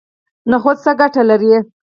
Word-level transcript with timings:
نخود 0.51 0.77
څه 0.83 0.91
ګټه 0.99 1.21
لري؟ 1.29 1.53